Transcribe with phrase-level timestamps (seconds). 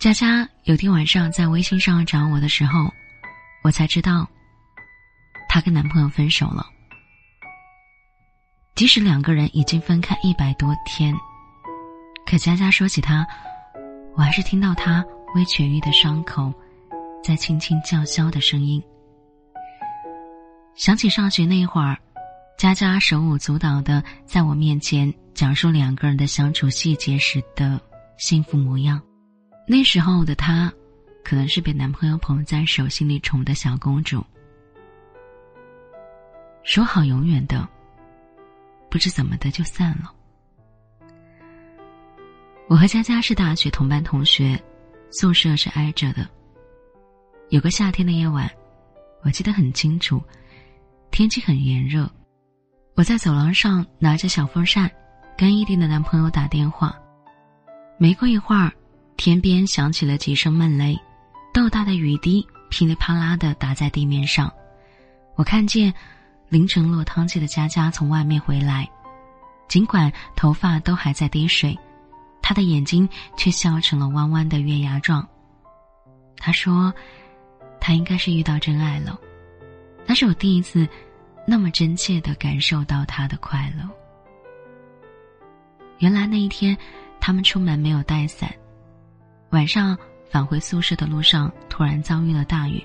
[0.00, 2.90] 佳佳有天晚上在微信上找我的时候，
[3.62, 4.26] 我才知道，
[5.46, 6.64] 她跟男朋友分手了。
[8.74, 11.14] 即使两个人已经分开一百多天，
[12.24, 13.26] 可佳佳说起他，
[14.16, 15.04] 我还是听到他
[15.34, 16.50] 未痊愈的伤口
[17.22, 18.82] 在轻轻叫嚣的声音。
[20.74, 21.98] 想起上学那会儿，
[22.56, 27.78] 佳佳手舞足蹈的在我面前讲述两个人的相处细节时的
[28.16, 28.98] 幸福模样。
[29.70, 30.68] 那时候的她，
[31.22, 34.20] 可能是被男朋友捧在手心里宠的小公主。
[36.64, 37.68] 说好永远的，
[38.90, 40.12] 不知怎么的就散了。
[42.66, 44.60] 我和佳佳是大学同班同学，
[45.12, 46.28] 宿舍是挨着的。
[47.50, 48.50] 有个夏天的夜晚，
[49.22, 50.20] 我记得很清楚，
[51.12, 52.10] 天气很炎热，
[52.96, 54.90] 我在走廊上拿着小风扇，
[55.38, 56.92] 跟异地的男朋友打电话。
[57.98, 58.72] 没过一会儿。
[59.20, 60.98] 天边响起了几声闷雷，
[61.52, 64.50] 豆大的雨滴噼里啪啦的打在地面上。
[65.36, 65.92] 我看见
[66.48, 68.88] 凌晨落汤鸡的佳佳从外面回来，
[69.68, 71.78] 尽管头发都还在滴水，
[72.40, 75.28] 她的眼睛却笑成了弯弯的月牙状。
[76.38, 76.90] 她说
[77.78, 79.20] ：“她应该是遇到真爱了。”
[80.08, 80.88] 那是我第一次
[81.46, 83.86] 那么真切的感受到她的快乐。
[85.98, 86.74] 原来那一天，
[87.20, 88.50] 他们出门没有带伞。
[89.50, 89.98] 晚上
[90.30, 92.80] 返回宿舍的路上，突然遭遇了大雨。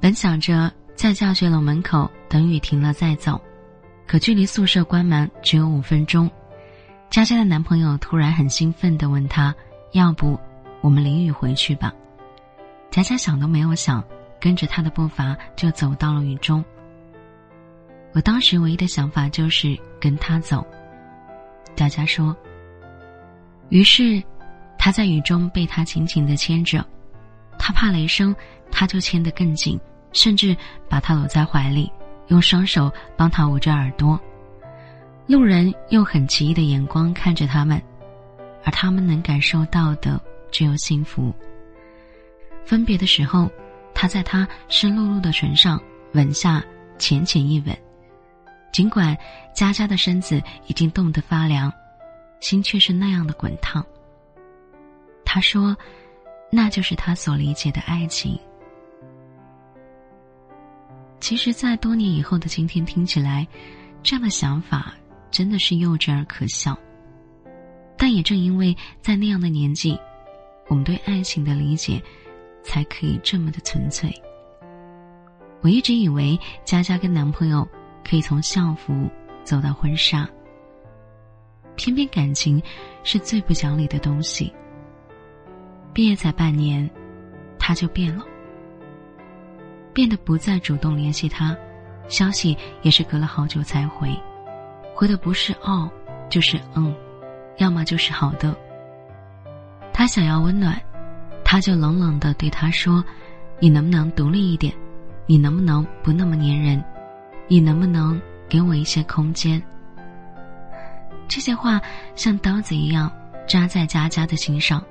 [0.00, 3.38] 本想着在教学楼门口等雨停了再走，
[4.06, 6.30] 可距离宿舍关门只有五分钟。
[7.10, 9.54] 佳佳的男朋友突然很兴奋地问她
[9.92, 10.40] ：“要不
[10.80, 11.92] 我们淋雨回去吧？”
[12.90, 14.02] 佳佳想都没有想，
[14.40, 16.64] 跟着他的步伐就走到了雨中。
[18.14, 20.66] 我当时唯一的想法就是跟他走。
[21.76, 22.34] 佳佳说
[23.68, 24.22] ：“于是。”
[24.84, 26.84] 他在雨中被他紧紧的牵着，
[27.58, 28.36] 他怕雷声，
[28.70, 29.80] 他就牵得更紧，
[30.12, 30.54] 甚至
[30.90, 31.90] 把他搂在怀里，
[32.26, 34.20] 用双手帮他捂着耳朵。
[35.26, 37.80] 路人用很奇异的眼光看着他们，
[38.62, 40.20] 而他们能感受到的
[40.52, 41.34] 只有幸福。
[42.66, 43.50] 分别的时候，
[43.94, 45.80] 他在他湿漉漉的唇上
[46.12, 46.62] 吻下
[46.98, 47.74] 浅浅一吻，
[48.70, 49.16] 尽管
[49.56, 51.72] 佳佳的身子已经冻得发凉，
[52.40, 53.82] 心却是那样的滚烫。
[55.34, 55.76] 他说
[56.48, 58.38] ：“那就是他所理解的爱情。”
[61.18, 63.44] 其实，在多年以后的今天，听起来，
[64.00, 64.94] 这样的想法
[65.32, 66.78] 真的是幼稚而可笑。
[67.98, 69.98] 但也正因为在那样的年纪，
[70.68, 72.00] 我们对爱情的理解，
[72.62, 74.14] 才可以这么的纯粹。
[75.62, 77.66] 我一直以为佳佳跟男朋友
[78.08, 79.10] 可以从校服
[79.42, 80.30] 走到婚纱，
[81.74, 82.62] 偏偏感情
[83.02, 84.54] 是最不讲理的东西。
[85.94, 86.90] 毕业才半年，
[87.56, 88.24] 他就变了，
[89.92, 91.56] 变得不再主动联系他，
[92.08, 94.12] 消息也是隔了好久才回，
[94.92, 95.88] 回的不是哦，
[96.28, 96.92] 就是嗯，
[97.58, 98.52] 要么就是好的。
[99.92, 100.76] 他想要温暖，
[101.44, 103.02] 他就冷冷的对他说
[103.60, 104.74] ：“你能不能独立一点？
[105.26, 106.84] 你能不能不那么粘人？
[107.46, 109.62] 你能不能给我一些空间？”
[111.28, 111.80] 这些话
[112.16, 113.08] 像刀子一样
[113.46, 114.84] 扎在佳佳的心上。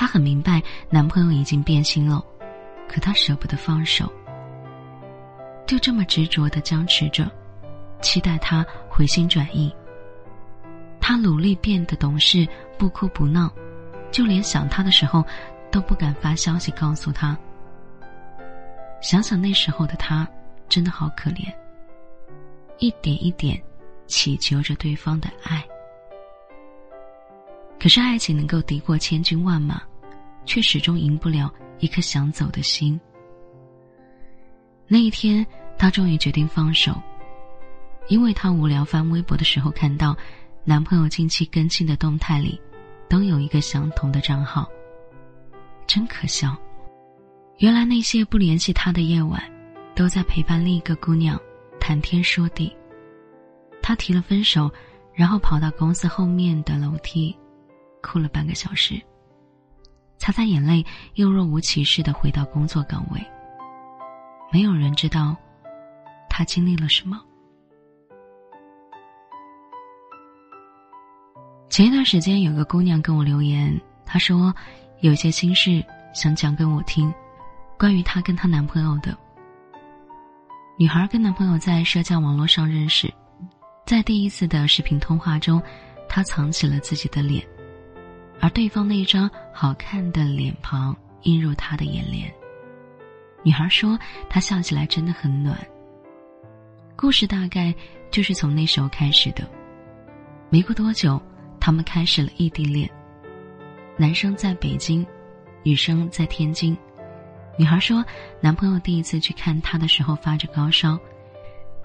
[0.00, 2.24] 她很明白男朋友已经变心了，
[2.88, 4.10] 可她舍不得放手，
[5.66, 7.30] 就这么执着的僵持着，
[8.00, 9.70] 期待他回心转意。
[11.02, 13.52] 她努力变得懂事，不哭不闹，
[14.10, 15.22] 就连想他的时候
[15.70, 17.36] 都不敢发消息告诉他。
[19.02, 20.26] 想想那时候的他，
[20.66, 21.54] 真的好可怜，
[22.78, 23.62] 一点一点
[24.06, 25.62] 祈求着对方的爱。
[27.78, 29.82] 可是爱情能够敌过千军万马。
[30.44, 33.00] 却始终赢不了一颗想走的心。
[34.86, 35.46] 那一天，
[35.78, 37.00] 她终于决定放手，
[38.08, 40.16] 因为她无聊翻微博的时候，看到
[40.64, 42.60] 男朋友近期更新的动态里，
[43.08, 44.68] 都有一个相同的账号。
[45.86, 46.56] 真可笑！
[47.58, 49.42] 原来那些不联系他的夜晚，
[49.94, 51.38] 都在陪伴另一个姑娘
[51.78, 52.74] 谈天说地。
[53.82, 54.70] 他提了分手，
[55.12, 57.36] 然后跑到公司后面的楼梯，
[58.02, 59.00] 哭了半个小时。
[60.20, 60.84] 擦擦眼泪，
[61.14, 63.20] 又若无其事的回到工作岗位。
[64.52, 65.34] 没有人知道，
[66.28, 67.18] 他经历了什么。
[71.70, 74.54] 前一段时间，有个姑娘跟我留言，她说
[75.00, 75.82] 有些心事
[76.12, 77.12] 想讲给我听，
[77.78, 79.16] 关于她跟她男朋友的。
[80.76, 83.10] 女孩跟男朋友在社交网络上认识，
[83.86, 85.62] 在第一次的视频通话中，
[86.10, 87.42] 她藏起了自己的脸。
[88.40, 92.32] 而对方那张好看的脸庞映入他的眼帘。
[93.42, 93.98] 女孩说
[94.28, 95.58] ：“他笑起来真的很暖。”
[96.96, 97.74] 故事大概
[98.10, 99.48] 就是从那时候开始的。
[100.50, 101.20] 没过多久，
[101.58, 102.90] 他们开始了异地恋。
[103.96, 105.06] 男生在北京，
[105.62, 106.76] 女生在天津。
[107.58, 108.04] 女孩说，
[108.40, 110.98] 男朋友第一次去看她的时候发着高烧，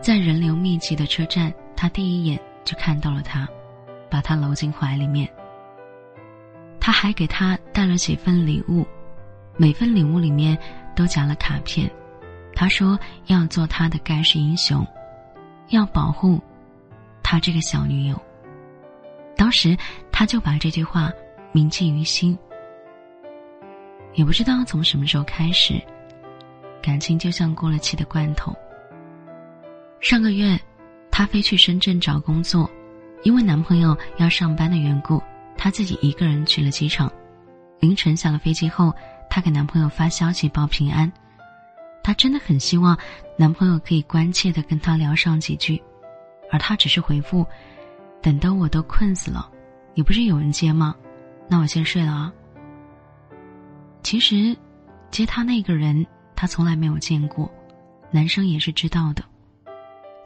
[0.00, 3.48] 在人流密集的车站，他第一眼就看到了她，
[4.08, 5.28] 把她搂进怀里面。
[6.84, 8.86] 他还给他带了几份礼物，
[9.56, 10.56] 每份礼物里面
[10.94, 11.90] 都夹了卡片。
[12.54, 14.86] 他说要做他的盖世英雄。
[15.70, 16.38] 要保护
[17.22, 18.20] 他这个小女友。
[19.34, 19.74] 当时
[20.12, 21.10] 他就把这句话
[21.52, 22.38] 铭记于心。
[24.12, 25.80] 也不知道从什么时候开始，
[26.82, 28.54] 感情就像过了期的罐头。
[30.00, 30.60] 上个月，
[31.10, 32.70] 他飞去深圳找工作，
[33.22, 35.22] 因为男朋友要上班的缘故，
[35.56, 37.10] 她自己一个人去了机场。
[37.80, 38.94] 凌晨下了飞机后，
[39.28, 41.10] 她给男朋友发消息报平安。
[42.02, 42.96] 她真的很希望
[43.36, 45.82] 男朋友可以关切的跟她聊上几句，
[46.50, 47.46] 而他只是回复
[48.20, 49.50] ：“等得我都困死了，
[49.94, 50.94] 你不是有人接吗？
[51.48, 52.32] 那我先睡了啊。”
[54.02, 54.56] 其实，
[55.10, 57.50] 接他那个人他从来没有见过，
[58.10, 59.24] 男生也是知道的，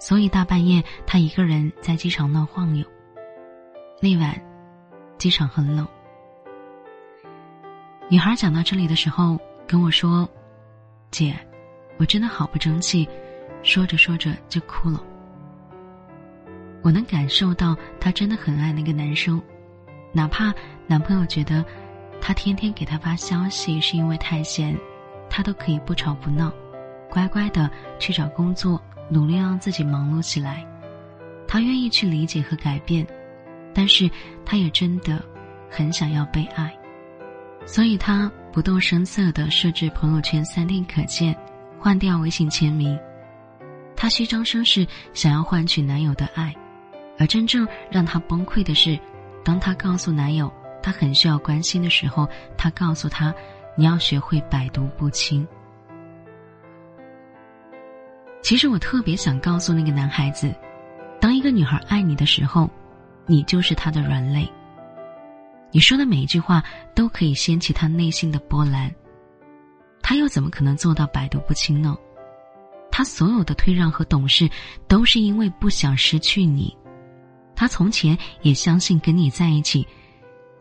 [0.00, 2.84] 所以大半夜他一个人在机场乱晃悠。
[4.00, 4.40] 那晚，
[5.18, 5.86] 机场很冷。
[8.08, 10.28] 女孩讲到这里的时候跟我说
[11.10, 11.36] ：“姐。”
[12.00, 13.08] 我真的好不争气，
[13.64, 15.02] 说着说着就哭了。
[16.80, 19.42] 我能感受到她真的很爱那个男生，
[20.12, 20.54] 哪怕
[20.86, 21.64] 男朋友觉得
[22.20, 24.78] 她天天给他发消息是因为太闲，
[25.28, 26.52] 她都可以不吵不闹，
[27.10, 27.68] 乖乖的
[27.98, 28.80] 去找工作，
[29.10, 30.64] 努力让自己忙碌起来。
[31.48, 33.04] 她愿意去理解和改变，
[33.78, 34.10] 但是
[34.44, 35.24] 她也真的
[35.70, 36.76] 很想要被爱，
[37.64, 41.32] 所以她不动声色的设置朋友圈三天可见。
[41.78, 42.98] 换掉微信签名，
[43.94, 44.84] 她虚张声势
[45.14, 46.52] 想要换取男友的爱，
[47.20, 48.98] 而真正让她崩溃的是，
[49.44, 50.52] 当她告诉男友
[50.82, 53.32] 她很需要关心的时候，他告诉她
[53.78, 55.46] ：“你要学会百毒不侵。”
[58.42, 60.52] 其实我特别想告诉那个男孩子，
[61.20, 62.68] 当一个女孩爱你的时候，
[63.28, 64.50] 你就是他的软肋。
[65.70, 66.64] 你说的每一句话
[66.94, 68.90] 都可以掀起他内心的波澜。
[70.02, 71.94] 他又怎么可能做到百毒不侵呢？
[72.90, 74.48] 他所有的退让和懂事，
[74.88, 76.74] 都是因为不想失去你。
[77.54, 79.86] 他从前也相信跟你在一起，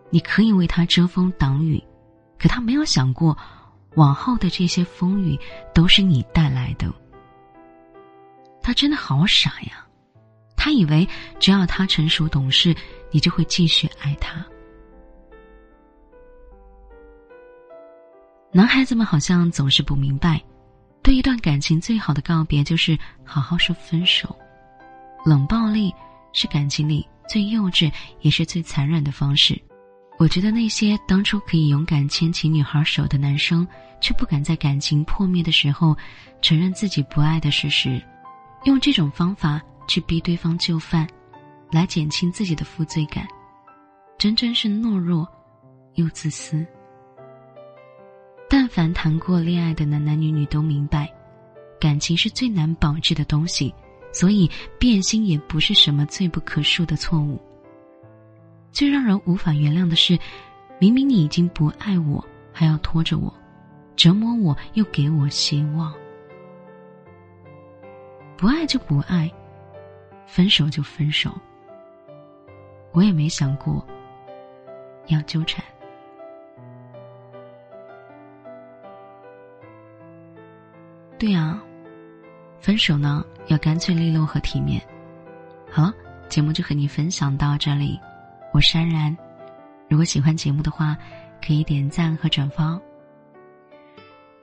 [0.09, 1.81] 你可以为他遮风挡雨，
[2.37, 3.37] 可他没有想过，
[3.95, 5.39] 往后的这些风雨
[5.73, 6.93] 都是你带来的。
[8.61, 9.86] 他真的好傻呀！
[10.67, 11.07] 他以为
[11.39, 12.75] 只要他成熟懂事，
[13.09, 14.45] 你就会继续爱他。
[18.51, 20.43] 男孩子们好像总是不明白，
[21.01, 24.37] 对一段感情最好的告别就是好好说分手。
[25.25, 25.89] 冷暴力
[26.33, 27.89] 是感情里最幼稚
[28.19, 29.57] 也是最残忍的方式。
[30.19, 33.65] 我觉得那些当初可以勇敢牵起女孩手的男生，
[34.01, 35.95] 却不敢在感情破灭的时候
[36.41, 38.03] 承认自己不爱的事实，
[38.65, 41.07] 用这种方法去逼对方就范，
[41.71, 43.27] 来减轻自己的负罪感，
[44.17, 45.27] 真真是懦弱
[45.95, 46.65] 又自私。
[48.49, 51.11] 但凡谈过恋爱的男男女女都明白，
[51.79, 53.73] 感情是最难保质的东西，
[54.11, 57.41] 所以变心也不是什么罪不可恕的错误。
[58.71, 60.17] 最让人无法原谅的是，
[60.79, 63.33] 明明你已经不爱我，还要拖着我，
[63.95, 65.93] 折磨我，又给我希望。
[68.37, 69.29] 不爱就不爱，
[70.27, 71.31] 分手就分手。
[72.91, 73.83] 我也没想过
[75.07, 75.63] 要纠缠。
[81.17, 81.59] 对啊，
[82.59, 84.79] 分手呢要干脆利落和体面。
[85.71, 85.93] 好了，
[86.29, 87.99] 节目就和你分享到这里，
[88.53, 89.15] 我是安然。
[89.89, 90.95] 如果喜欢节目的话，
[91.43, 92.79] 可以点赞和转发。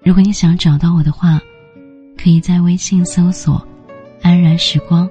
[0.03, 1.41] 如果你想找到我的话，
[2.17, 3.67] 可以在微信搜索
[4.23, 5.09] “安然时光”，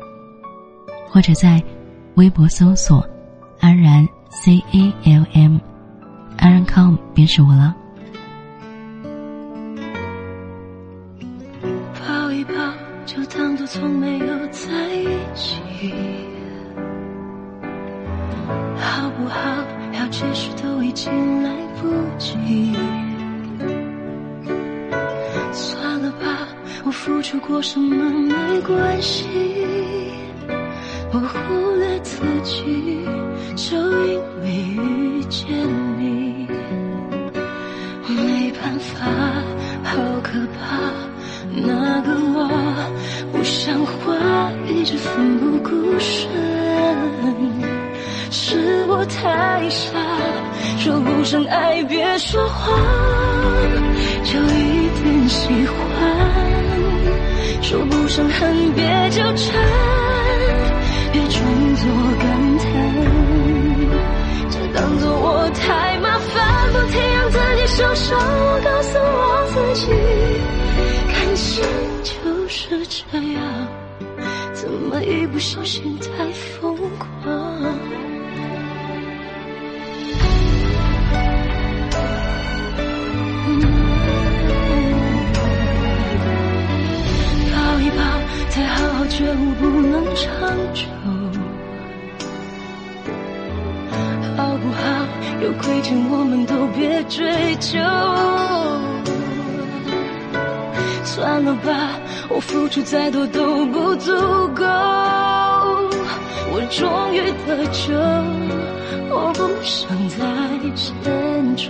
[1.14, 1.62] 或者在
[2.16, 3.08] 微博搜索
[3.62, 5.58] “安然 C A L M”，
[6.38, 7.76] 安然 com 便是我了。
[12.02, 12.54] 抱一抱，
[13.06, 15.06] 就当做从没有在一
[15.36, 15.94] 起，
[18.76, 19.40] 好不好？
[19.94, 22.74] 要解释都已经来不及。
[25.52, 26.48] 算了吧，
[26.84, 29.28] 我付出过什么没关系，
[31.16, 33.06] 我忽略自己
[33.56, 33.78] 就
[34.08, 35.48] 因为遇见
[36.00, 36.48] 你
[38.08, 39.06] 没办法
[39.84, 40.90] 好可怕
[41.52, 42.92] 那个我
[43.32, 46.28] 不像话一直奋不顾身。
[48.32, 49.92] 是我太傻
[50.80, 52.76] 说不上爱别说谎
[54.24, 56.44] 就一点喜欢。
[57.62, 59.93] 说不上恨别纠缠。
[67.76, 69.82] 让自己受伤，我告诉我自己。
[71.12, 71.64] 感情
[72.04, 73.42] 就是这样，
[74.54, 77.10] 怎么一不小心太疯狂？
[87.52, 88.04] 抱一抱，
[88.50, 90.84] 再好好觉悟，不能长久。
[95.44, 97.78] 有亏欠，我们都别追究。
[101.04, 104.14] 算了吧，我付出再多都不足
[104.56, 104.64] 够。
[106.56, 107.94] 我终于得救，
[109.14, 110.18] 我不想再
[110.76, 111.70] 牵愁。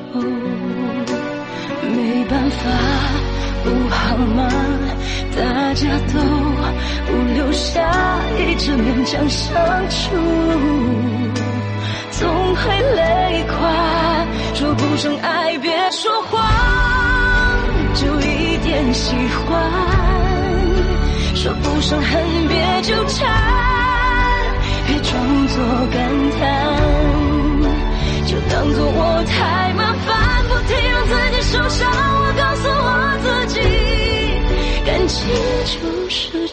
[3.63, 4.49] 不好吗？
[5.35, 6.19] 大家都
[7.07, 7.81] 不留下，
[8.37, 9.53] 一直勉强相
[9.89, 10.15] 处，
[12.11, 12.61] 总会
[12.95, 13.55] 累垮。
[14.53, 16.43] 说不上爱，别说谎，
[17.95, 18.43] 就一。
[18.63, 19.61] 点喜欢，
[21.35, 23.29] 说不上恨，别纠缠，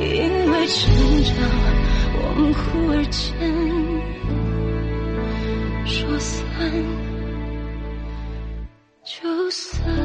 [0.00, 1.34] 因为成长，
[2.20, 2.60] 我们忽
[2.90, 3.22] 而间
[5.86, 6.40] 说散
[9.04, 10.03] 就散。